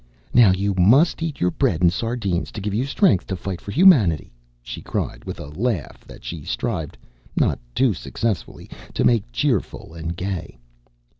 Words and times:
"Now 0.33 0.51
you 0.51 0.73
must 0.73 1.21
eat 1.21 1.39
your 1.39 1.51
bread 1.51 1.81
and 1.81 1.93
sardines, 1.93 2.49
to 2.53 2.59
give 2.59 2.73
you 2.73 2.85
strength 2.85 3.27
to 3.27 3.35
fight 3.35 3.61
for 3.61 3.69
humanity!" 3.69 4.33
she 4.63 4.81
cried, 4.81 5.23
with 5.25 5.39
a 5.39 5.45
laugh 5.55 6.03
that 6.07 6.23
she 6.23 6.41
strived, 6.43 6.97
not 7.37 7.59
too 7.75 7.93
successfully, 7.93 8.67
to 8.95 9.03
make 9.03 9.31
cheerful 9.31 9.93
and 9.93 10.15
gay. 10.17 10.57